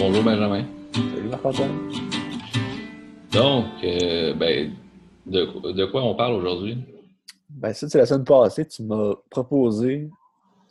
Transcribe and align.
Bonjour 0.00 0.24
Benjamin. 0.24 0.64
Salut 0.94 1.28
Marc-Antoine. 1.28 1.90
Donc, 3.32 3.66
euh, 3.84 4.32
ben, 4.32 4.72
de, 5.26 5.72
de 5.72 5.84
quoi 5.84 6.02
on 6.04 6.14
parle 6.14 6.32
aujourd'hui? 6.36 6.78
Ben 7.50 7.74
ça, 7.74 7.86
c'est 7.86 7.98
la 7.98 8.06
semaine 8.06 8.24
passée, 8.24 8.66
tu 8.66 8.82
m'as 8.82 9.12
proposé 9.28 10.08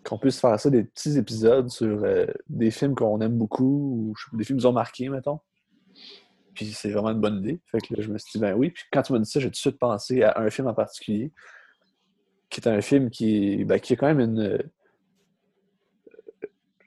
qu'on 0.04 0.18
puisse 0.18 0.42
faire 0.42 0.60
ça, 0.60 0.72
des 0.72 0.84
petits 0.84 1.16
épisodes 1.16 1.70
sur 1.70 2.04
euh, 2.04 2.26
des 2.50 2.72
films 2.72 2.96
qu'on 2.96 3.22
aime 3.22 3.38
beaucoup 3.38 4.16
ou 4.34 4.36
des 4.36 4.44
films 4.44 4.58
qui 4.58 4.64
nous 4.64 4.70
ont 4.72 4.74
marqués, 4.74 5.10
mettons. 5.10 5.40
Puis 6.56 6.66
c'est 6.72 6.90
vraiment 6.90 7.12
une 7.12 7.22
bonne 7.22 7.38
idée. 7.38 7.60
Fait 7.68 7.82
que 7.82 7.94
là, 7.94 8.02
je 8.02 8.10
me 8.10 8.18
suis 8.18 8.32
dit, 8.32 8.40
ben 8.40 8.56
oui. 8.56 8.72
Puis 8.72 8.86
quand 8.92 9.04
tu 9.04 9.14
m'as 9.14 9.20
dit 9.20 9.30
ça, 9.30 9.40
j'ai 9.40 9.50
tout 9.50 9.52
de 9.52 9.58
suite 9.58 9.78
pensé 9.78 10.24
à 10.24 10.40
un 10.40 10.50
film 10.50 10.68
en 10.68 10.74
particulier, 10.74 11.32
qui 12.50 12.62
est 12.62 12.68
un 12.68 12.82
film 12.82 13.12
qui, 13.12 13.64
ben, 13.64 13.80
qui 13.80 13.94
a 13.94 13.96
quand 13.96 14.08
même 14.08 14.22
une, 14.22 14.40
euh, 14.40 14.58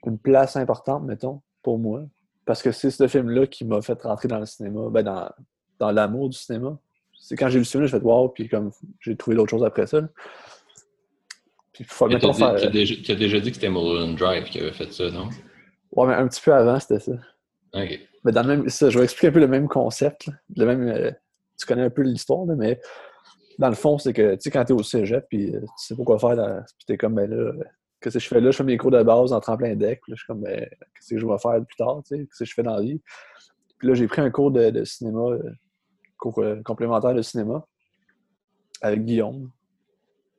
une 0.05 0.19
place 0.19 0.57
importante, 0.57 1.05
mettons, 1.05 1.41
pour 1.61 1.79
moi. 1.79 2.03
Parce 2.45 2.61
que 2.61 2.71
c'est 2.71 2.91
ce 2.91 3.07
film-là 3.07 3.47
qui 3.47 3.63
m'a 3.65 3.81
fait 3.81 4.01
rentrer 4.01 4.27
dans 4.27 4.39
le 4.39 4.45
cinéma, 4.45 4.81
ben, 4.89 5.03
dans, 5.03 5.29
dans 5.79 5.91
l'amour 5.91 6.29
du 6.29 6.37
cinéma. 6.37 6.77
C'est 7.19 7.35
quand 7.37 7.47
j'ai 7.49 7.59
vu 7.59 7.65
ce 7.65 7.71
film-là, 7.71 7.87
j'ai 7.87 7.97
fait 7.99 8.03
wow, 8.03 8.29
puis 8.29 8.49
comme 8.49 8.71
j'ai 8.99 9.15
trouvé 9.15 9.35
d'autres 9.37 9.51
choses 9.51 9.63
après 9.63 9.87
ça. 9.87 10.01
là. 10.01 10.07
Puis 11.71 11.83
faut, 11.85 12.07
Tu 12.07 12.15
as, 12.15 12.33
faire- 12.33 12.71
déjà, 12.71 13.15
déjà 13.15 13.39
dit 13.39 13.49
que 13.49 13.55
c'était 13.55 13.69
Mulholland 13.69 14.15
Drive 14.17 14.43
qui 14.45 14.59
avait 14.59 14.73
fait 14.73 14.91
ça, 14.91 15.09
non? 15.09 15.29
Ouais, 15.93 16.07
mais 16.07 16.13
un 16.13 16.27
petit 16.27 16.41
peu 16.41 16.53
avant, 16.53 16.79
c'était 16.79 16.99
ça. 16.99 17.13
OK. 17.73 17.99
Mais 18.25 18.31
dans 18.31 18.41
le 18.43 18.47
même, 18.47 18.69
ça, 18.69 18.89
je 18.89 18.97
vais 18.97 19.05
expliquer 19.05 19.27
un 19.27 19.31
peu 19.31 19.39
le 19.39 19.47
même 19.47 19.67
concept. 19.67 20.27
là. 20.27 20.33
Le 20.55 20.65
même, 20.65 20.87
euh, 20.87 21.11
tu 21.59 21.65
connais 21.65 21.81
un 21.83 21.89
peu 21.89 22.01
l'histoire, 22.03 22.45
mais 22.45 22.79
dans 23.57 23.69
le 23.69 23.75
fond, 23.75 23.97
c'est 23.97 24.13
que 24.13 24.35
tu 24.35 24.41
sais, 24.41 24.51
quand 24.51 24.63
t'es 24.65 24.73
au 24.73 24.83
cégep, 24.83 25.25
puis 25.29 25.55
euh, 25.55 25.61
tu 25.61 25.67
sais 25.77 25.95
pas 25.95 26.03
quoi 26.03 26.19
faire, 26.19 26.35
dans- 26.35 26.61
puis 26.77 26.85
t'es 26.85 26.97
comme, 26.97 27.15
ben 27.15 27.29
là, 27.29 27.53
qu'est-ce 28.03 28.17
que 28.17 28.23
je 28.23 28.27
fais 28.27 28.41
là? 28.41 28.51
Je 28.51 28.57
fais 28.57 28.63
mes 28.63 28.77
cours 28.77 28.91
de 28.91 29.01
base 29.01 29.31
en 29.31 29.39
tremplin 29.39 29.75
deck. 29.75 30.01
Là, 30.07 30.15
je 30.15 30.15
suis 30.15 30.27
comme, 30.27 30.41
ben, 30.41 30.67
qu'est-ce 30.95 31.15
que 31.15 31.17
je 31.17 31.25
vais 31.25 31.37
faire 31.37 31.65
plus 31.65 31.75
tard? 31.77 32.03
tu 32.05 32.15
sais? 32.15 32.25
Qu'est-ce 32.25 32.39
que 32.39 32.45
je 32.45 32.53
fais 32.53 32.63
dans 32.63 32.75
la 32.75 32.81
vie? 32.81 33.01
Puis 33.77 33.87
là, 33.87 33.93
j'ai 33.93 34.07
pris 34.07 34.21
un 34.21 34.29
cours 34.29 34.51
de, 34.51 34.69
de 34.69 34.83
cinéma, 34.83 35.21
euh, 35.21 35.51
cours 36.17 36.37
euh, 36.39 36.61
complémentaire 36.63 37.13
de 37.13 37.21
cinéma 37.21 37.65
avec 38.81 39.03
Guillaume. 39.05 39.49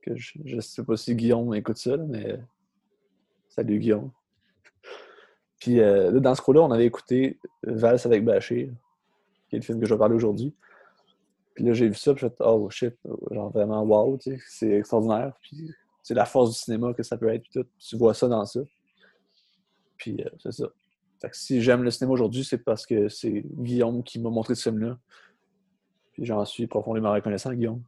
Je, 0.07 0.39
je 0.45 0.61
sais 0.61 0.85
pas 0.85 0.97
si 0.97 1.15
Guillaume 1.15 1.55
écoute 1.55 1.79
ça, 1.79 1.97
mais 1.97 2.39
salut 3.49 3.79
Guillaume. 3.79 4.11
Puis 5.59 5.81
euh, 5.81 6.11
là, 6.11 6.21
dans 6.21 6.35
ce 6.35 6.43
cours-là, 6.43 6.61
on 6.63 6.71
avait 6.71 6.85
écouté 6.85 7.39
Valse 7.63 8.05
avec 8.05 8.23
Bachir, 8.23 8.71
qui 9.49 9.57
est 9.57 9.61
le 9.61 9.65
film 9.65 9.81
que 9.81 9.87
je 9.87 9.95
vais 9.95 9.99
parler 9.99 10.15
aujourd'hui. 10.15 10.55
Puis 11.55 11.65
là, 11.65 11.73
j'ai 11.73 11.89
vu 11.89 11.95
ça, 11.95 12.13
puis 12.13 12.21
j'ai 12.21 12.29
fait 12.29 12.43
Oh 12.45 12.69
shit, 12.69 12.95
genre 13.31 13.51
vraiment 13.51 13.83
wow, 13.83 14.19
tu 14.19 14.33
sais, 14.33 14.43
c'est 14.47 14.71
extraordinaire. 14.73 15.33
Puis 15.41 15.71
c'est 16.05 16.15
la 16.15 16.27
force 16.27 16.51
du 16.51 16.57
cinéma 16.57 16.93
que 16.93 17.03
ça 17.03 17.17
peut 17.17 17.31
être, 17.31 17.49
tout. 17.51 17.65
Tu 17.79 17.97
vois 17.97 18.13
ça 18.13 18.29
dans 18.29 18.45
ça. 18.45 18.61
Puis 19.97 20.21
euh, 20.21 20.29
c'est 20.39 20.53
ça. 20.53 20.69
Fait 21.21 21.31
que 21.31 21.37
si 21.37 21.63
j'aime 21.63 21.83
le 21.83 21.91
cinéma 21.91 22.13
aujourd'hui, 22.13 22.45
c'est 22.45 22.59
parce 22.59 22.85
que 22.85 23.09
c'est 23.09 23.43
Guillaume 23.43 24.05
qui 24.05 24.21
m'a 24.21 24.29
montré 24.29 24.55
ce 24.55 24.65
film-là. 24.65 24.99
Puis 26.13 26.27
j'en 26.27 26.45
suis 26.45 26.67
profondément 26.67 27.11
reconnaissant, 27.11 27.55
Guillaume. 27.55 27.83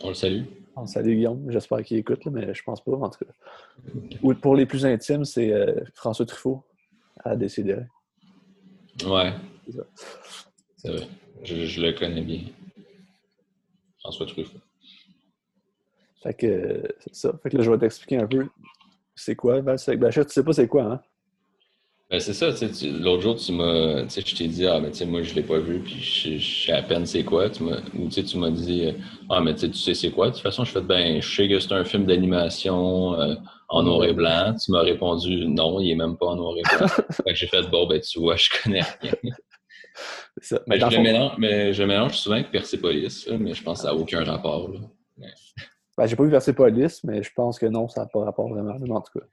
On 0.00 0.08
le 0.10 0.14
salue. 0.14 0.44
Oh, 0.76 0.86
salut 0.86 1.16
Guillaume, 1.16 1.50
j'espère 1.50 1.82
qu'il 1.82 1.98
écoute, 1.98 2.24
là, 2.24 2.30
mais 2.30 2.54
je 2.54 2.62
pense 2.62 2.82
pas, 2.82 2.92
en 2.92 3.10
tout 3.10 3.24
cas. 3.24 3.32
Ou 4.22 4.32
pour 4.34 4.54
les 4.54 4.64
plus 4.64 4.86
intimes, 4.86 5.24
c'est 5.24 5.52
euh, 5.52 5.84
François 5.94 6.24
Truffaut 6.24 6.64
à 7.24 7.34
décider. 7.34 7.78
Ouais. 9.04 9.34
C'est 10.76 10.88
vrai. 10.88 11.08
Je, 11.42 11.66
je 11.66 11.80
le 11.82 11.92
connais 11.92 12.22
bien. 12.22 12.42
François 13.98 14.26
Truffaut. 14.26 14.58
Fait 16.22 16.34
que 16.34 16.82
c'est 17.00 17.14
ça. 17.14 17.32
Fait 17.42 17.50
que 17.50 17.56
là, 17.56 17.62
je 17.62 17.70
vais 17.70 17.78
t'expliquer 17.78 18.18
un 18.18 18.26
peu 18.26 18.46
c'est 19.14 19.36
quoi 19.36 19.60
Valse 19.60 19.88
avec 19.88 20.00
Bachir. 20.00 20.26
Tu 20.26 20.32
sais 20.32 20.44
pas 20.44 20.52
c'est 20.52 20.68
quoi, 20.68 20.82
hein? 20.84 21.00
Ben, 22.10 22.20
c'est 22.20 22.34
ça, 22.34 22.52
tu 22.52 22.90
l'autre 22.90 23.22
jour, 23.22 23.36
tu 23.36 23.52
m'as, 23.52 24.02
tu 24.02 24.10
sais, 24.10 24.20
je 24.20 24.36
t'ai 24.36 24.46
dit, 24.46 24.66
ah, 24.66 24.78
mais 24.78 24.90
tu 24.90 24.98
sais, 24.98 25.06
moi, 25.06 25.22
je 25.22 25.34
l'ai 25.34 25.42
pas 25.42 25.58
vu, 25.58 25.78
puis 25.80 25.94
je, 25.98 26.36
je 26.36 26.66
sais 26.66 26.72
à 26.72 26.82
peine 26.82 27.06
c'est 27.06 27.24
quoi. 27.24 27.48
Tu 27.48 27.62
m'as, 27.62 27.78
ou 27.94 28.06
tu 28.08 28.12
sais, 28.12 28.22
tu 28.22 28.36
m'as 28.36 28.50
dit, 28.50 28.92
ah, 29.30 29.40
mais 29.40 29.54
tu 29.54 29.60
sais, 29.60 29.70
tu 29.70 29.78
sais 29.78 29.94
c'est 29.94 30.10
quoi. 30.10 30.26
De 30.26 30.34
toute 30.34 30.42
façon, 30.42 30.62
je 30.64 30.72
fais, 30.72 30.82
ben, 30.82 31.22
je 31.22 31.34
sais 31.34 31.48
que 31.48 31.58
c'est 31.58 31.72
un 31.72 31.84
film 31.84 32.04
d'animation 32.04 33.18
euh, 33.18 33.34
en 33.70 33.82
noir 33.82 34.04
et 34.04 34.12
blanc. 34.12 34.54
Tu 34.62 34.72
m'as 34.72 34.82
répondu, 34.82 35.46
non, 35.46 35.80
il 35.80 35.90
est 35.90 35.94
même 35.94 36.18
pas 36.18 36.26
en 36.26 36.36
noir 36.36 36.54
et 36.58 36.76
blanc. 36.76 36.86
fait 37.10 37.22
que 37.24 37.34
j'ai 37.34 37.46
fait, 37.46 37.62
bon, 37.70 37.86
ben, 37.86 37.98
tu 37.98 38.20
vois, 38.20 38.36
je 38.36 38.50
connais 38.62 38.82
rien. 39.00 39.12
C'est 40.36 40.56
ça. 40.56 40.62
Mais 40.66 40.78
je, 40.78 40.84
fond, 40.84 41.02
mélange, 41.02 41.32
mais 41.38 41.72
je 41.72 41.82
mélange 41.82 42.18
souvent 42.18 42.36
avec 42.36 42.50
Persepolis, 42.50 43.26
là, 43.26 43.38
mais 43.38 43.54
je 43.54 43.62
pense 43.62 43.78
que 43.78 43.88
ça 43.88 43.94
n'a 43.94 43.98
aucun 43.98 44.22
rapport, 44.22 44.70
là. 44.70 44.80
Ben, 45.98 46.06
j'ai 46.06 46.16
pas 46.16 46.24
vu 46.24 46.30
Persepolis, 46.30 47.00
mais 47.04 47.22
je 47.22 47.30
pense 47.34 47.58
que 47.58 47.66
non, 47.66 47.88
ça 47.88 48.00
n'a 48.02 48.06
pas 48.06 48.24
rapport 48.24 48.48
vraiment, 48.48 48.72
en 48.74 49.00
tout 49.00 49.18
cas. 49.18 49.24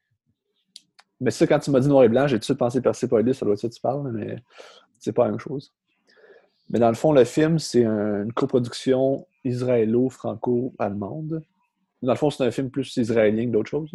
Mais 1.22 1.32
ça, 1.32 1.46
quand 1.48 1.60
tu 1.60 1.72
m'as 1.72 1.80
dit 1.80 1.88
noir 1.90 2.04
et 2.04 2.10
blanc, 2.10 2.28
j'ai 2.28 2.36
tout 2.38 2.40
de 2.40 2.46
suite 2.46 2.58
pensé 2.58 2.82
Persepolis, 2.82 3.34
ça 3.34 3.46
doit 3.46 3.54
être 3.54 3.62
ça 3.62 3.70
que 3.70 3.74
tu 3.74 3.82
parles, 3.82 4.12
mais 4.12 4.38
c'est 5.00 5.14
pas 5.14 5.26
la 5.26 5.32
même 5.32 5.40
chose. 5.40 5.74
Mais 6.70 6.80
dans 6.80 6.90
le 6.90 6.96
fond, 6.96 7.12
le 7.14 7.24
film, 7.26 7.58
c'est 7.60 7.84
un- 7.84 8.24
une 8.24 8.32
coproduction 8.34 9.26
israélo-franco-allemande. 9.44 11.44
Dans 12.02 12.14
le 12.14 12.18
fond, 12.18 12.30
c'est 12.30 12.46
un 12.46 12.52
film 12.52 12.70
plus 12.70 12.96
israélien 12.98 13.46
que 13.48 13.52
d'autres 13.52 13.70
choses. 13.70 13.92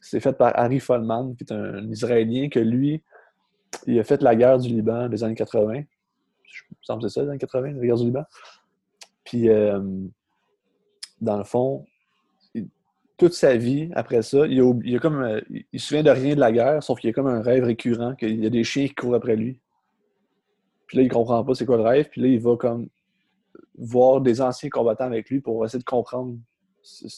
C'est 0.00 0.20
fait 0.20 0.32
par 0.32 0.52
Harry 0.58 0.80
Folman, 0.80 1.34
qui 1.34 1.44
est 1.44 1.52
un 1.52 1.86
Israélien 1.90 2.48
que 2.48 2.60
lui, 2.60 3.02
il 3.86 3.98
a 3.98 4.04
fait 4.04 4.22
la 4.22 4.34
guerre 4.34 4.58
du 4.58 4.68
Liban 4.68 5.08
des 5.08 5.22
années 5.24 5.34
80. 5.34 5.82
Je 6.44 6.62
me 6.70 6.76
semble 6.82 7.02
que 7.02 7.08
c'est 7.08 7.14
ça, 7.20 7.24
les 7.24 7.28
années 7.30 7.38
80, 7.38 7.72
la 7.72 7.86
guerre 7.86 7.96
du 7.96 8.04
Liban. 8.04 8.24
Puis, 9.24 9.48
euh, 9.50 9.80
dans 11.20 11.36
le 11.36 11.44
fond, 11.44 11.86
toute 13.20 13.34
sa 13.34 13.54
vie, 13.56 13.90
après 13.94 14.22
ça, 14.22 14.46
il, 14.46 14.60
a, 14.62 14.96
a 14.96 14.98
comme, 14.98 15.22
euh, 15.22 15.40
il 15.50 15.78
se 15.78 15.88
souvient 15.88 16.02
de 16.02 16.10
rien 16.10 16.34
de 16.34 16.40
la 16.40 16.52
guerre, 16.52 16.82
sauf 16.82 16.98
qu'il 16.98 17.08
y 17.08 17.10
a 17.10 17.14
comme 17.14 17.26
un 17.26 17.42
rêve 17.42 17.64
récurrent, 17.64 18.14
qu'il 18.14 18.42
y 18.42 18.46
a 18.46 18.50
des 18.50 18.64
chiens 18.64 18.88
qui 18.88 18.94
courent 18.94 19.14
après 19.14 19.36
lui. 19.36 19.60
Puis 20.86 20.96
là, 20.96 21.04
il 21.04 21.10
comprend 21.10 21.44
pas 21.44 21.54
c'est 21.54 21.66
quoi 21.66 21.76
le 21.76 21.82
rêve, 21.82 22.08
puis 22.08 22.22
là, 22.22 22.28
il 22.28 22.40
va 22.40 22.56
comme 22.56 22.88
voir 23.76 24.22
des 24.22 24.40
anciens 24.40 24.70
combattants 24.70 25.04
avec 25.04 25.28
lui 25.28 25.40
pour 25.40 25.64
essayer 25.64 25.78
de 25.78 25.84
comprendre 25.84 26.38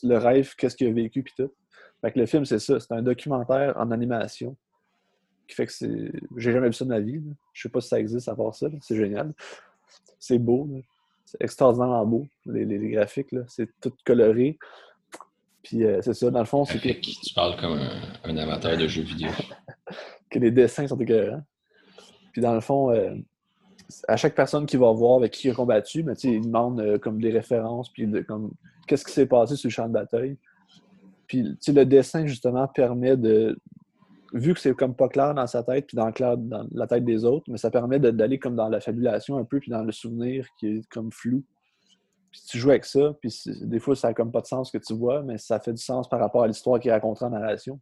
le 0.02 0.16
rêve, 0.16 0.54
qu'est-ce 0.56 0.76
qu'il 0.76 0.88
a 0.88 0.92
vécu, 0.92 1.22
puis 1.22 1.34
tout. 1.36 1.52
Fait 2.00 2.10
que 2.10 2.18
le 2.18 2.26
film, 2.26 2.44
c'est 2.44 2.58
ça, 2.58 2.80
c'est 2.80 2.92
un 2.92 3.02
documentaire 3.02 3.74
en 3.78 3.92
animation 3.92 4.56
qui 5.46 5.54
fait 5.54 5.66
que 5.66 5.72
c'est... 5.72 6.12
J'ai 6.36 6.52
jamais 6.52 6.66
vu 6.66 6.72
ça 6.72 6.84
de 6.84 6.90
ma 6.90 6.98
vie. 6.98 7.20
là. 7.20 7.32
Je 7.52 7.62
sais 7.62 7.68
pas 7.68 7.80
si 7.80 7.88
ça 7.88 8.00
existe 8.00 8.28
à 8.28 8.34
part 8.34 8.54
ça, 8.56 8.66
c'est 8.80 8.96
génial. 8.96 9.32
C'est 10.18 10.38
beau. 10.38 10.68
C'est 11.32 11.42
extraordinairement 11.44 12.04
beau, 12.06 12.26
les, 12.46 12.64
les- 12.64 12.78
les 12.78 12.90
graphiques, 12.90 13.32
là. 13.32 13.40
c'est 13.48 13.68
tout 13.80 13.92
coloré. 14.04 14.58
Puis 15.62 15.84
euh, 15.84 16.00
c'est 16.02 16.14
ça, 16.14 16.30
dans 16.30 16.40
le 16.40 16.44
fond, 16.44 16.64
c'est 16.64 16.78
que, 16.78 16.88
tu 17.00 17.34
parles 17.34 17.56
comme 17.60 17.78
un, 17.78 17.90
un 18.24 18.36
amateur 18.36 18.76
de 18.76 18.86
jeux 18.86 19.02
vidéo. 19.02 19.30
que 20.30 20.38
les 20.38 20.50
dessins 20.50 20.86
sont 20.86 20.98
écœurants. 20.98 21.42
Puis 22.32 22.42
dans 22.42 22.54
le 22.54 22.60
fond, 22.60 22.90
euh, 22.90 23.14
à 24.08 24.16
chaque 24.16 24.34
personne 24.34 24.66
qui 24.66 24.76
va 24.76 24.90
voir 24.92 25.18
avec 25.18 25.32
qui 25.32 25.48
il 25.48 25.50
a 25.50 25.54
combattu, 25.54 26.02
mais 26.02 26.14
sais, 26.14 26.32
il 26.32 26.42
demande 26.42 26.80
euh, 26.80 26.98
comme 26.98 27.20
des 27.20 27.30
références, 27.30 27.90
puis 27.90 28.06
de- 28.06 28.20
comme 28.20 28.52
qu'est-ce 28.86 29.04
qui 29.04 29.12
s'est 29.12 29.26
passé 29.26 29.56
sur 29.56 29.68
le 29.68 29.72
champ 29.72 29.86
de 29.88 29.92
bataille. 29.92 30.36
Puis 31.28 31.42
le 31.68 31.84
dessin, 31.84 32.26
justement, 32.26 32.66
permet 32.68 33.16
de. 33.16 33.58
Vu 34.32 34.54
que 34.54 34.60
c'est 34.60 34.74
comme 34.74 34.94
pas 34.94 35.08
clair 35.08 35.34
dans 35.34 35.46
sa 35.46 35.62
tête, 35.62 35.86
puis 35.86 35.96
dans, 35.96 36.10
la 36.72 36.86
tête 36.86 37.04
des 37.04 37.24
autres, 37.24 37.44
mais 37.50 37.58
ça 37.58 37.70
permet 37.70 37.98
d'aller 37.98 38.38
comme 38.38 38.56
dans 38.56 38.68
la 38.68 38.80
fabulation 38.80 39.36
un 39.36 39.44
peu, 39.44 39.60
puis 39.60 39.70
dans 39.70 39.84
le 39.84 39.92
souvenir 39.92 40.46
qui 40.58 40.68
est 40.68 40.88
comme 40.88 41.12
flou. 41.12 41.44
Puis 42.30 42.40
tu 42.48 42.58
joues 42.58 42.70
avec 42.70 42.86
ça, 42.86 43.14
puis 43.20 43.30
c'est- 43.30 43.66
des 43.66 43.78
fois, 43.78 43.94
ça 43.94 44.08
a 44.08 44.14
comme 44.14 44.32
pas 44.32 44.40
de 44.40 44.46
sens 44.46 44.70
que 44.70 44.78
tu 44.78 44.94
vois, 44.94 45.22
mais 45.22 45.36
ça 45.36 45.60
fait 45.60 45.74
du 45.74 45.82
sens 45.82 46.08
par 46.08 46.18
rapport 46.18 46.44
à 46.44 46.46
l'histoire 46.46 46.80
qui 46.80 46.88
est 46.88 46.92
racontée 46.92 47.24
en 47.26 47.30
narration. 47.30 47.78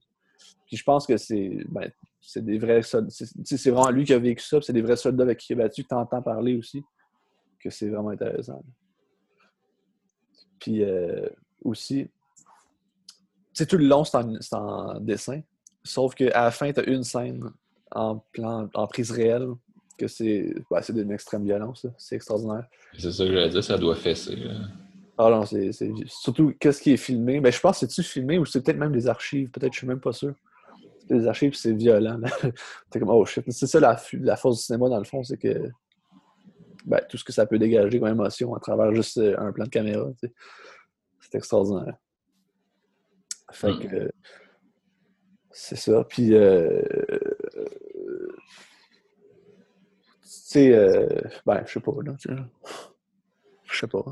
Puis 0.67 0.77
je 0.77 0.83
pense 0.83 1.07
que 1.07 1.17
c'est 1.17 1.51
ben, 1.69 1.91
c'est 2.21 2.45
des 2.45 2.59
vrais 2.59 2.83
soldats. 2.83 3.11
C'est 3.11 3.29
c'est 3.45 3.71
vraiment 3.71 3.91
lui 3.91 4.05
qui 4.05 4.13
a 4.13 4.19
vécu 4.19 4.43
ça, 4.43 4.61
c'est 4.61 4.73
des 4.73 4.83
vrais 4.83 4.97
soldats 4.97 5.25
avec 5.25 5.39
qui 5.39 5.53
il 5.53 5.61
a 5.61 5.65
battu, 5.65 5.85
que 5.85 5.89
tu 5.89 5.95
entends 5.95 6.23
parler 6.23 6.57
aussi. 6.57 6.83
Que 7.63 7.71
c'est 7.71 7.89
vraiment 7.89 8.11
intéressant. 8.11 8.63
Puis 10.59 10.83
euh, 10.83 11.29
aussi, 11.63 12.09
sais, 13.61 13.67
tout 13.67 13.77
le 13.77 13.87
long, 13.87 14.05
c'est 14.05 14.17
en, 14.17 14.41
c'est 14.41 14.55
en 14.55 15.01
dessin. 15.01 15.41
Sauf 15.83 16.15
qu'à 16.15 16.45
la 16.45 16.51
fin, 16.51 16.73
tu 16.73 16.81
as 16.81 16.85
une 16.85 17.05
scène 17.05 17.51
en 17.91 18.19
plan 18.33 18.69
en 18.75 18.87
prise 18.87 19.11
réelle 19.11 19.49
que 19.99 20.07
c'est 20.07 20.55
c'est 20.83 20.95
d'une 20.95 21.13
extrême 21.13 21.45
violence. 21.45 21.87
C'est 21.99 22.17
extraordinaire. 22.17 22.65
C'est 22.99 23.13
ça 23.13 23.25
que 23.25 23.33
j'allais 23.33 23.49
dire, 23.51 23.65
ça 23.65 23.79
doit 23.79 23.97
fesser. 23.97 24.37
là. 24.37 24.53
Ah 25.23 25.29
non, 25.29 25.45
c'est 25.45 25.71
surtout 26.07 26.55
qu'est-ce 26.59 26.81
qui 26.81 26.93
est 26.93 26.97
filmé. 26.97 27.41
Ben, 27.41 27.53
je 27.53 27.61
pense 27.61 27.79
que 27.79 27.87
c'est-tu 27.87 28.03
filmé 28.03 28.39
ou 28.39 28.47
c'est 28.47 28.63
peut-être 28.63 28.79
même 28.79 28.93
des 28.93 29.07
archives? 29.07 29.51
Peut-être, 29.51 29.75
je 29.75 29.79
suis 29.79 29.87
même 29.87 30.01
pas 30.01 30.15
sûr. 30.15 30.35
Des 31.11 31.27
archives, 31.27 31.53
c'est 31.53 31.73
violent. 31.73 32.21
comme, 32.91 33.11
oh 33.11 33.27
shit. 33.27 33.45
C'est 33.51 33.67
ça 33.67 33.81
la, 33.81 34.01
la 34.15 34.37
force 34.37 34.57
du 34.57 34.63
cinéma, 34.63 34.89
dans 34.89 34.99
le 34.99 35.05
fond, 35.05 35.23
c'est 35.23 35.37
que 35.37 35.69
ben, 36.87 37.01
tout 37.07 37.19
ce 37.19 37.25
que 37.25 37.33
ça 37.33 37.45
peut 37.45 37.59
dégager 37.59 38.01
comme 38.01 38.09
émotion 38.09 38.55
à 38.55 38.61
travers 38.61 38.95
juste 38.95 39.19
euh, 39.19 39.37
un 39.39 39.53
plan 39.53 39.65
de 39.65 39.71
caméra, 39.71 40.09
c'est 41.21 41.35
extraordinaire. 41.35 41.97
Fait 43.53 43.79
que 43.79 43.95
euh, 43.95 44.09
c'est 45.53 45.77
ça. 45.77 46.05
Puis, 46.09 46.35
euh, 46.35 46.83
tu 50.23 50.29
sais, 50.29 50.73
euh, 50.73 51.07
ben, 51.47 51.63
je 51.67 51.73
sais 51.75 51.81
pas, 51.81 51.93
là, 52.05 52.13
tu 52.21 52.29
sais. 52.29 52.43
Je 53.65 53.79
sais 53.79 53.87
pas. 53.87 54.05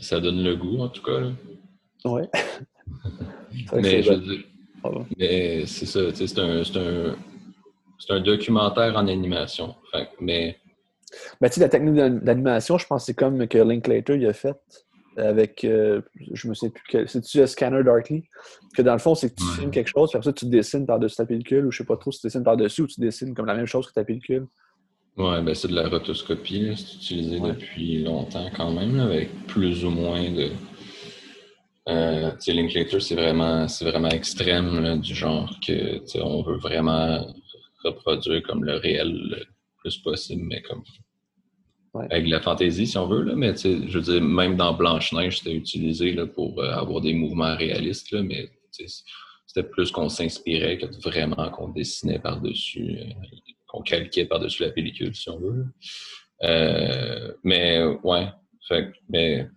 Ça 0.00 0.20
donne 0.20 0.42
le 0.42 0.56
goût, 0.56 0.78
en 0.80 0.88
tout 0.88 1.02
cas. 1.02 1.20
là. 1.20 1.30
Ouais. 2.04 2.28
Mais 3.74 3.82
c'est- 3.82 4.02
je 4.02 4.12
veux 4.12 4.20
dire, 4.20 4.44
Mais 5.18 5.66
c'est 5.66 5.86
ça, 5.86 6.00
c'est 6.14 6.38
un, 6.38 6.62
un, 6.62 7.16
un, 8.10 8.20
documentaire 8.20 8.96
en 8.96 9.08
animation. 9.08 9.74
mais. 10.20 10.58
Ben, 11.40 11.48
tu 11.48 11.54
sais, 11.54 11.60
la 11.60 11.68
technique 11.68 11.94
d'animation, 11.94 12.78
je 12.78 12.86
pense 12.86 13.02
que 13.02 13.06
c'est 13.06 13.14
comme 13.14 13.48
que 13.48 13.58
Linklater 13.58 14.16
il 14.16 14.26
a 14.26 14.32
fait 14.32 14.56
avec, 15.16 15.64
euh, 15.64 16.02
je 16.32 16.48
me 16.48 16.54
sais 16.54 16.70
plus, 16.70 17.06
c'est-tu 17.06 17.46
Scanner 17.46 17.82
Darkly? 17.82 18.24
Que 18.74 18.82
dans 18.82 18.92
le 18.92 18.98
fond, 18.98 19.14
c'est 19.14 19.30
que 19.30 19.36
tu 19.36 19.46
filmes 19.58 19.70
quelque 19.70 19.88
chose, 19.88 20.10
puis 20.10 20.18
après 20.18 20.30
ça, 20.30 20.32
tu 20.32 20.46
dessines 20.46 20.86
par-dessus 20.86 21.16
ta 21.16 21.26
pellicule, 21.26 21.66
ou 21.66 21.70
je 21.70 21.78
sais 21.78 21.84
pas 21.84 21.96
trop 21.96 22.12
si 22.12 22.20
tu 22.20 22.26
dessines 22.26 22.44
par-dessus 22.44 22.82
ou 22.82 22.86
tu 22.86 23.00
dessines 23.00 23.34
comme 23.34 23.46
la 23.46 23.54
même 23.54 23.66
chose 23.66 23.86
que 23.86 23.92
ta 23.92 24.04
pellicule. 24.04 24.46
Ouais, 25.16 25.40
ben 25.42 25.54
c'est 25.54 25.68
de 25.68 25.74
la 25.74 25.88
rotoscopie, 25.88 26.74
c'est 26.76 26.96
utilisé 26.96 27.40
depuis 27.40 28.02
longtemps 28.02 28.50
quand 28.54 28.70
même, 28.70 29.00
avec 29.00 29.30
plus 29.46 29.84
ou 29.84 29.90
moins 29.90 30.30
de. 30.30 30.50
Euh, 31.88 32.32
Linklater, 32.48 33.00
c'est 33.00 33.14
vraiment, 33.14 33.66
c'est 33.68 33.84
vraiment 33.88 34.08
extrême, 34.10 35.00
du 35.00 35.14
genre 35.14 35.58
que 35.66 36.02
on 36.20 36.42
veut 36.42 36.58
vraiment 36.58 37.24
reproduire 37.84 38.42
comme 38.42 38.64
le 38.64 38.76
réel 38.76 39.10
le 39.12 39.44
plus 39.78 39.96
possible, 39.98 40.42
mais 40.44 40.60
comme 40.62 40.82
avec 42.10 42.28
la 42.28 42.40
fantaisie, 42.40 42.86
si 42.86 42.98
on 42.98 43.06
veut, 43.06 43.22
là, 43.22 43.34
mais 43.34 43.54
je 43.56 43.98
veux 43.98 44.00
dire, 44.00 44.22
même 44.22 44.56
dans 44.56 44.74
Blanche-Neige, 44.74 45.38
c'était 45.38 45.54
utilisé 45.54 46.12
là, 46.12 46.26
pour 46.26 46.60
euh, 46.60 46.72
avoir 46.72 47.00
des 47.00 47.14
mouvements 47.14 47.56
réalistes, 47.56 48.10
là, 48.12 48.22
mais 48.22 48.50
c'était 48.70 49.68
plus 49.68 49.90
qu'on 49.90 50.08
s'inspirait 50.08 50.78
que 50.78 50.86
vraiment 51.02 51.50
qu'on 51.50 51.68
dessinait 51.68 52.18
par-dessus, 52.18 52.98
euh, 53.00 53.12
qu'on 53.68 53.82
calquait 53.82 54.26
par-dessus 54.26 54.62
la 54.62 54.70
pellicule, 54.70 55.14
si 55.14 55.30
on 55.30 55.38
veut. 55.38 55.66
Euh, 56.42 57.32
mais 57.44 57.82
ouais, 58.02 58.28
fait, 58.68 58.92
mais 59.08 59.48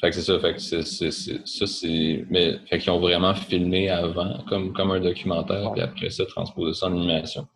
fait 0.00 0.10
que 0.10 0.16
c'est 0.16 0.22
ça, 0.22 0.40
fait 0.40 0.54
que 0.54 0.60
c'est, 0.60 0.82
ça 0.82 1.66
c'est, 1.66 2.26
mais 2.28 2.58
fait 2.68 2.80
qu'ils 2.80 2.90
ont 2.90 2.98
vraiment 2.98 3.34
filmé 3.34 3.88
avant 3.88 4.42
comme, 4.48 4.72
comme 4.72 4.90
un 4.90 5.00
documentaire, 5.00 5.70
puis 5.72 5.80
après 5.80 6.10
ça, 6.10 6.26
transposé 6.26 6.74
ça 6.74 6.86
en 6.86 6.96
animation. 6.96 7.46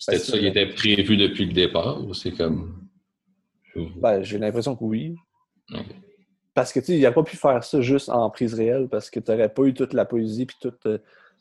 C'était 0.00 0.18
ça 0.18 0.38
qui 0.38 0.46
était 0.46 0.66
prévu 0.66 1.16
depuis 1.16 1.44
le 1.44 1.52
départ 1.52 2.02
ou 2.04 2.14
c'est 2.14 2.32
comme. 2.32 2.88
Ben, 3.96 4.22
j'ai 4.22 4.38
l'impression 4.38 4.74
que 4.74 4.82
oui. 4.82 5.14
Parce 6.54 6.72
que 6.72 6.80
tu 6.80 6.92
il 6.92 7.06
a 7.06 7.12
pas 7.12 7.22
pu 7.22 7.36
faire 7.36 7.62
ça 7.62 7.80
juste 7.80 8.08
en 8.08 8.28
prise 8.30 8.54
réelle 8.54 8.88
parce 8.88 9.10
que 9.10 9.20
tu 9.20 9.30
n'aurais 9.30 9.48
pas 9.48 9.62
eu 9.62 9.74
toute 9.74 9.92
la 9.92 10.04
poésie 10.04 10.46
puis 10.46 10.56
toute. 10.60 10.84
Euh, 10.86 10.98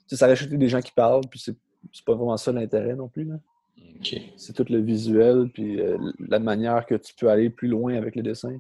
ça 0.08 0.28
aurait 0.28 0.46
des 0.46 0.70
gens 0.70 0.82
qui 0.82 0.92
parlent, 0.92 1.28
puis 1.30 1.40
c'est 1.40 1.56
pas 2.06 2.14
vraiment 2.14 2.38
ça 2.38 2.52
l'intérêt 2.52 2.96
non 2.96 3.08
plus. 3.08 3.24
Là. 3.24 3.36
C'est 4.38 4.54
tout 4.54 4.66
le 4.70 4.80
visuel, 4.80 5.50
puis 5.54 5.80
euh, 5.80 5.98
la 6.20 6.40
manière 6.40 6.86
que 6.86 6.96
tu 6.96 7.14
peux 7.16 7.30
aller 7.30 7.50
plus 7.50 7.68
loin 7.68 7.96
avec 7.96 8.16
le 8.16 8.24
dessin. 8.24 8.60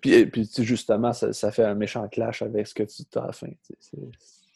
Puis, 0.00 0.26
puis 0.26 0.48
justement, 0.58 1.12
ça, 1.12 1.32
ça, 1.32 1.50
fait 1.50 1.64
un 1.64 1.74
méchant 1.74 2.06
clash 2.08 2.42
avec 2.42 2.66
ce 2.66 2.74
que 2.74 2.82
tu 2.82 3.02
as 3.16 3.22
à 3.22 3.26
la 3.26 3.32
fin. 3.32 3.48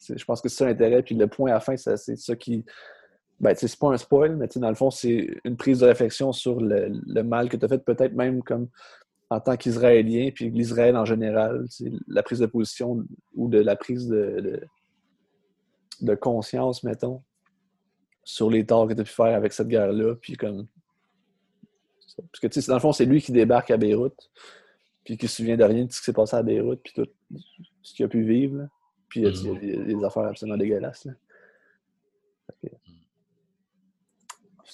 je 0.08 0.24
pense 0.24 0.40
que 0.40 0.48
c'est 0.48 0.56
ça 0.56 0.66
l'intérêt. 0.66 1.02
Puis 1.02 1.14
le 1.14 1.26
point 1.26 1.50
à 1.50 1.54
la 1.54 1.60
fin, 1.60 1.76
c'est 1.76 2.16
ça 2.16 2.36
qui, 2.36 2.64
ben, 3.40 3.54
c'est 3.56 3.78
pas 3.78 3.88
un 3.88 3.96
spoil, 3.96 4.36
mais 4.36 4.48
dans 4.56 4.68
le 4.68 4.74
fond, 4.74 4.90
c'est 4.90 5.28
une 5.44 5.56
prise 5.56 5.80
de 5.80 5.86
réflexion 5.86 6.32
sur 6.32 6.60
le, 6.60 7.22
mal 7.22 7.48
que 7.48 7.56
tu 7.56 7.64
as 7.64 7.68
fait, 7.68 7.82
peut-être 7.82 8.12
même 8.12 8.42
comme 8.42 8.68
en 9.30 9.40
tant 9.40 9.56
qu'Israélien, 9.56 10.30
puis 10.34 10.50
l'Israël 10.50 10.96
en 10.96 11.04
général, 11.04 11.64
la 12.08 12.22
prise 12.22 12.40
de 12.40 12.46
position 12.46 13.04
ou 13.34 13.48
de 13.48 13.58
la 13.58 13.76
prise 13.76 14.08
de, 14.08 14.60
conscience, 16.16 16.82
mettons, 16.82 17.22
sur 18.24 18.50
les 18.50 18.66
torts 18.66 18.88
que 18.88 18.94
tu 18.94 19.00
as 19.00 19.04
pu 19.04 19.12
faire 19.12 19.34
avec 19.36 19.52
cette 19.52 19.68
guerre-là, 19.68 20.16
puis 20.16 20.36
comme. 20.36 20.66
Parce 22.16 22.40
que, 22.40 22.48
tu 22.48 22.60
sais, 22.60 22.68
dans 22.68 22.74
le 22.74 22.80
fond, 22.80 22.92
c'est 22.92 23.06
lui 23.06 23.22
qui 23.22 23.32
débarque 23.32 23.70
à 23.70 23.78
Beyrouth, 23.78 24.30
puis 25.04 25.16
qui 25.16 25.28
se 25.28 25.36
souvient 25.36 25.56
de 25.56 25.64
rien 25.64 25.86
de 25.86 25.92
ce 25.92 26.00
qui 26.00 26.04
s'est 26.04 26.12
passé 26.12 26.36
à 26.36 26.42
Beyrouth, 26.42 26.80
puis 26.82 26.92
tout 26.92 27.06
ce 27.82 27.94
qu'il 27.94 28.04
a 28.04 28.08
pu 28.08 28.22
vivre, 28.22 28.68
puis 29.08 29.20
il 29.20 29.26
y 29.26 29.50
a 29.50 29.84
des, 29.94 30.04
affaires 30.04 30.24
absolument 30.24 30.58
dégueulasses. 30.58 31.06
Là. 31.06 31.12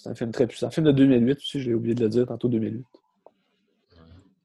C'est 0.06 0.12
un 0.12 0.14
film 0.14 0.30
très 0.30 0.46
puissant. 0.46 0.68
Un 0.68 0.70
film 0.70 0.86
de 0.86 0.92
2008 0.92 1.38
aussi, 1.38 1.60
j'ai 1.60 1.74
oublié 1.74 1.94
de 1.94 2.04
le 2.04 2.08
dire 2.08 2.26
tantôt, 2.26 2.48
2008. 2.48 2.86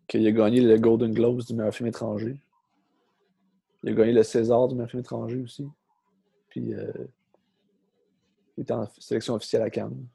Qu'il 0.08 0.26
a 0.26 0.32
gagné 0.32 0.60
le 0.62 0.78
Golden 0.80 1.14
Globes 1.14 1.44
du 1.44 1.54
meilleur 1.54 1.74
film 1.74 1.88
étranger. 1.88 2.36
Il 3.84 3.90
a 3.90 3.94
gagné 3.94 4.12
le 4.12 4.24
César 4.24 4.68
du 4.68 4.74
meilleur 4.74 4.90
film 4.90 5.02
étranger 5.02 5.38
aussi. 5.38 5.68
Puis, 6.50 6.74
euh, 6.74 6.92
il 8.58 8.62
était 8.62 8.74
en 8.74 8.88
sélection 8.98 9.36
officielle 9.36 9.62
à 9.62 9.70
Cannes. 9.70 10.08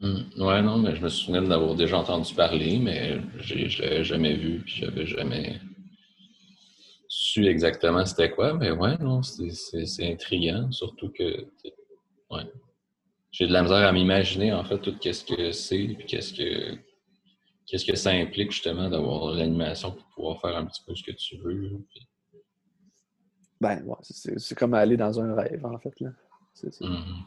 Hmm. 0.00 0.20
Ouais, 0.36 0.60
non, 0.60 0.76
mais 0.78 0.94
je 0.94 1.02
me 1.02 1.08
souviens 1.08 1.42
d'avoir 1.42 1.74
déjà 1.74 1.98
entendu 1.98 2.34
parler, 2.34 2.78
mais 2.78 3.18
je 3.38 3.54
ne 3.54 3.82
l'avais 3.82 4.04
jamais 4.04 4.36
vu, 4.36 4.60
puis 4.60 4.74
j'avais 4.74 5.06
jamais 5.06 5.58
su 7.08 7.46
exactement 7.46 8.04
c'était 8.04 8.30
quoi. 8.30 8.52
Mais 8.52 8.70
ouais, 8.70 8.98
non, 8.98 9.22
c'est 9.22 10.12
intriguant, 10.12 10.70
surtout 10.70 11.08
que. 11.08 11.46
Ouais 12.30 12.44
j'ai 13.30 13.46
de 13.46 13.52
la 13.52 13.62
misère 13.62 13.86
à 13.86 13.92
m'imaginer 13.92 14.52
en 14.52 14.64
fait 14.64 14.78
tout 14.78 14.96
qu'est-ce 14.98 15.24
que 15.24 15.52
c'est 15.52 15.94
puis 15.96 16.06
qu'est-ce 16.06 16.32
que 16.32 16.76
qu'est-ce 17.66 17.84
que 17.84 17.96
ça 17.96 18.10
implique 18.10 18.50
justement 18.50 18.88
d'avoir 18.88 19.34
l'animation 19.34 19.92
pour 19.92 20.04
pouvoir 20.14 20.40
faire 20.40 20.56
un 20.56 20.64
petit 20.64 20.82
peu 20.86 20.94
ce 20.94 21.02
que 21.02 21.12
tu 21.12 21.36
veux. 21.38 21.84
Ben 23.60 23.82
ouais, 23.84 23.96
c'est 24.02 24.54
comme 24.54 24.74
aller 24.74 24.96
dans 24.96 25.20
un 25.20 25.34
rêve 25.34 25.64
en 25.66 25.78
fait 25.78 26.00
là. 26.00 26.10
C'est 26.54 26.80
mm-hmm. 26.80 27.24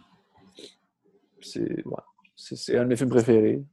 c'est 2.35 2.77
un 2.77 2.83
de 2.83 2.89
mes 2.89 2.95
films 2.95 3.09
préférés. 3.09 3.63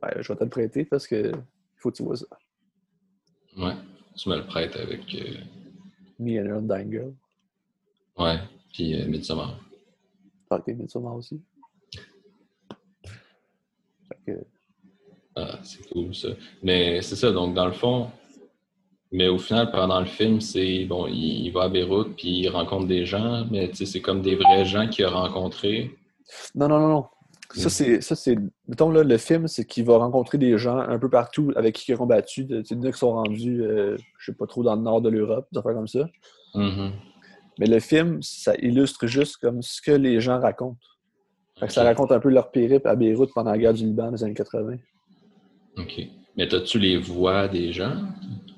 Ben, 0.00 0.10
je 0.20 0.28
vais 0.28 0.38
te 0.38 0.44
le 0.44 0.50
prêter 0.50 0.84
parce 0.84 1.06
que 1.06 1.32
faut 1.76 1.90
que 1.90 1.96
tu 1.96 2.02
vois 2.02 2.16
ça. 2.16 2.26
Ouais, 3.56 3.74
tu 4.16 4.28
me 4.28 4.36
le 4.36 4.46
prêtes 4.46 4.74
avec. 4.76 5.14
Euh... 5.14 5.36
Me 6.18 6.40
and 6.40 6.46
Earl 6.46 6.66
Dying 6.66 7.14
Ouais, 8.16 8.38
puis 8.72 9.00
euh, 9.00 9.06
Midsommar. 9.06 9.63
Ok, 10.50 10.68
Midsommar 10.68 11.14
aussi. 11.14 11.40
Ah, 15.36 15.58
c'est 15.62 15.88
cool 15.90 16.14
ça. 16.14 16.28
Mais 16.62 17.02
c'est 17.02 17.16
ça, 17.16 17.32
donc 17.32 17.54
dans 17.54 17.66
le 17.66 17.72
fond, 17.72 18.08
mais 19.10 19.28
au 19.28 19.38
final, 19.38 19.70
pendant 19.70 20.00
le 20.00 20.06
film, 20.06 20.40
c'est 20.40 20.84
bon, 20.84 21.06
il, 21.08 21.50
va 21.50 21.64
à 21.64 21.68
Beyrouth 21.68 22.14
puis 22.16 22.40
il 22.40 22.48
rencontre 22.48 22.86
des 22.86 23.04
gens, 23.04 23.46
mais 23.50 23.70
c'est 23.72 24.00
comme 24.00 24.22
des 24.22 24.36
vrais 24.36 24.64
gens 24.64 24.88
qu'il 24.88 25.04
a 25.04 25.10
rencontrés. 25.10 25.96
Non, 26.54 26.68
non, 26.68 26.78
non, 26.78 26.88
non. 26.88 27.04
Ça, 27.54 27.70
c'est, 27.70 28.00
ça, 28.00 28.16
c'est, 28.16 28.36
mettons, 28.66 28.90
là, 28.90 29.04
le 29.04 29.16
film, 29.16 29.46
c'est 29.46 29.64
qu'il 29.64 29.84
va 29.84 29.98
rencontrer 29.98 30.38
des 30.38 30.58
gens 30.58 30.78
un 30.78 30.98
peu 30.98 31.08
partout 31.08 31.52
avec 31.54 31.76
qui 31.76 31.92
ils 31.92 32.00
ont 32.00 32.06
battu. 32.06 32.44
Des 32.44 32.64
gens 32.64 32.90
qui 32.90 32.98
sont 32.98 33.12
rendus, 33.12 33.62
euh, 33.62 33.96
je 34.18 34.32
sais 34.32 34.36
pas 34.36 34.46
trop, 34.46 34.64
dans 34.64 34.74
le 34.74 34.82
nord 34.82 35.00
de 35.00 35.08
l'Europe, 35.08 35.46
des 35.52 35.58
affaires 35.58 35.74
comme 35.74 35.86
ça. 35.86 36.08
Mm-hmm. 36.54 36.90
Mais 37.58 37.66
le 37.66 37.80
film, 37.80 38.22
ça 38.22 38.54
illustre 38.56 39.06
juste 39.06 39.36
comme 39.36 39.62
ce 39.62 39.80
que 39.80 39.92
les 39.92 40.20
gens 40.20 40.40
racontent. 40.40 40.78
Ça 41.68 41.84
raconte 41.84 42.10
un 42.10 42.18
peu 42.18 42.30
leur 42.30 42.50
périple 42.50 42.88
à 42.88 42.96
Beyrouth 42.96 43.32
pendant 43.32 43.52
la 43.52 43.58
guerre 43.58 43.74
du 43.74 43.84
Liban 43.84 44.10
des 44.10 44.24
années 44.24 44.34
80. 44.34 44.76
OK. 45.78 46.00
Mais 46.36 46.52
as-tu 46.52 46.78
les 46.78 46.98
voix 46.98 47.46
des 47.46 47.72
gens? 47.72 47.96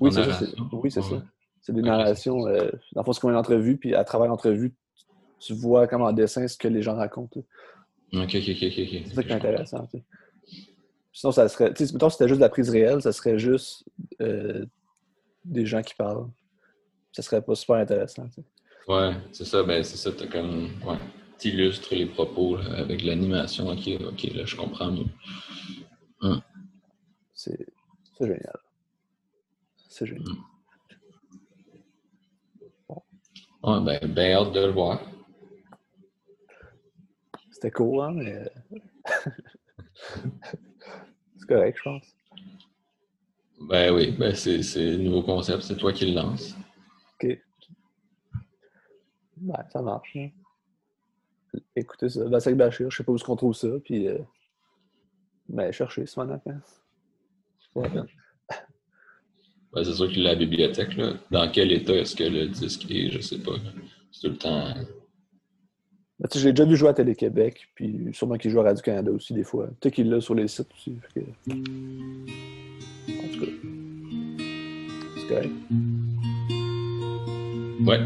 Oui, 0.00 0.10
c'est 0.12 0.24
ça. 0.24 0.40
Oui, 0.72 0.90
c'est 0.90 1.02
ça. 1.02 1.22
C'est 1.60 1.74
des 1.74 1.82
narrations. 1.82 2.46
Euh, 2.46 2.70
dans 2.92 3.02
le 3.02 3.04
fond, 3.04 3.12
c'est 3.12 3.20
comme 3.20 3.30
une 3.30 3.36
entrevue, 3.36 3.76
puis 3.76 3.94
à 3.94 4.04
travers 4.04 4.28
l'entrevue, 4.28 4.74
tu 5.40 5.52
vois 5.52 5.86
comme 5.86 6.02
en 6.02 6.12
dessin 6.12 6.46
ce 6.48 6.56
que 6.56 6.68
les 6.68 6.80
gens 6.80 6.94
racontent. 6.94 7.40
OK, 8.12 8.20
OK, 8.22 8.34
OK, 8.34 8.62
OK. 8.62 9.02
C'est 9.08 9.14
ça 9.14 9.22
qui 9.22 9.28
est 9.28 9.32
intéressant. 9.32 9.88
Sinon, 11.12 11.32
ça 11.32 11.48
serait. 11.48 11.74
Tu 11.74 11.86
sais, 11.86 11.92
mettons, 11.92 12.08
c'était 12.08 12.28
juste 12.28 12.38
de 12.38 12.44
la 12.44 12.48
prise 12.48 12.70
réelle, 12.70 13.02
ça 13.02 13.12
serait 13.12 13.38
juste 13.38 13.84
euh, 14.20 14.64
des 15.44 15.66
gens 15.66 15.82
qui 15.82 15.94
parlent. 15.94 16.28
Ça 17.12 17.22
serait 17.22 17.42
pas 17.42 17.54
super 17.54 17.76
intéressant. 17.76 18.26
Ouais, 18.86 19.14
c'est 19.32 19.44
ça, 19.44 19.62
ben 19.64 19.82
c'est 19.82 19.96
ça, 19.96 20.12
t'as 20.12 20.26
comme. 20.28 20.70
Ouais. 20.84 20.98
T'illustres 21.38 21.94
les 21.94 22.06
propos 22.06 22.56
avec 22.56 23.02
l'animation. 23.02 23.68
Ok, 23.68 23.88
ok, 24.00 24.22
là, 24.34 24.44
je 24.46 24.56
comprends 24.56 24.90
mieux. 24.90 25.06
Hum. 26.22 26.40
C'est 27.34 27.66
génial. 28.20 28.58
C'est 29.88 30.06
génial. 30.06 30.28
Hum. 30.28 30.44
Ouais, 33.62 33.80
ben, 34.00 34.12
ben 34.12 34.32
hâte 34.36 34.52
de 34.52 34.60
le 34.60 34.72
voir. 34.72 35.00
C'était 37.50 37.70
cool, 37.72 38.00
hein, 38.00 38.12
mais. 38.14 38.48
c'est 41.36 41.48
correct, 41.48 41.78
je 41.78 41.82
pense. 41.82 42.16
Ben 43.68 43.92
oui, 43.92 44.12
ben 44.12 44.34
c'est 44.34 44.58
le 44.58 44.98
nouveau 44.98 45.22
concept, 45.22 45.62
c'est 45.62 45.76
toi 45.76 45.92
qui 45.92 46.06
le 46.06 46.20
lances. 46.20 46.54
Ça 49.72 49.82
marche. 49.82 50.16
Hein. 50.16 50.28
Écoutez 51.74 52.08
ça. 52.08 52.24
Vasek 52.28 52.56
Bachir, 52.56 52.88
je 52.90 52.96
sais 52.96 53.04
pas 53.04 53.12
où 53.12 53.16
est-ce 53.16 53.24
qu'on 53.24 53.36
trouve 53.36 53.54
ça. 53.54 53.68
Puis, 53.84 54.08
euh... 54.08 54.18
ben, 55.48 55.72
cherchez, 55.72 56.06
c'est 56.06 56.16
mon 56.18 56.30
affaire. 56.30 56.60
Ben, 57.74 58.06
c'est 59.84 59.92
sûr 59.92 60.08
qu'il 60.08 60.26
a 60.26 60.30
la 60.30 60.36
bibliothèque. 60.36 60.96
Là. 60.96 61.12
Dans 61.30 61.50
quel 61.50 61.70
état 61.72 61.92
est-ce 61.94 62.16
que 62.16 62.24
le 62.24 62.48
disque 62.48 62.90
est 62.90 63.10
Je 63.10 63.20
sais 63.20 63.38
pas. 63.38 63.52
C'est 64.10 64.22
tout 64.22 64.30
le 64.32 64.38
temps. 64.38 64.72
Ben, 66.18 66.28
j'ai 66.34 66.52
déjà 66.52 66.64
vu 66.64 66.76
jouer 66.76 66.88
à 66.88 66.94
Télé-Québec, 66.94 67.68
puis 67.74 68.08
sûrement 68.12 68.38
qu'il 68.38 68.50
joue 68.50 68.60
à 68.60 68.64
Radio-Canada 68.64 69.10
aussi 69.10 69.34
des 69.34 69.44
fois. 69.44 69.66
Peut-être 69.80 69.94
qu'il 69.94 70.08
l'a 70.08 70.22
sur 70.22 70.34
les 70.34 70.48
sites 70.48 70.72
aussi. 70.72 70.96
Que... 71.14 71.20
En 71.20 71.24
tout 73.32 73.40
cas, 73.40 73.46
c'est 75.16 75.28
correct. 75.28 75.52
Ouais. 77.86 78.00